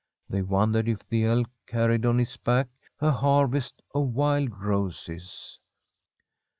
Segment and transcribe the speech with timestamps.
[0.27, 2.69] They wondered if the elk car Itrtl MM ilM back
[3.01, 5.59] a harvest of wild roses.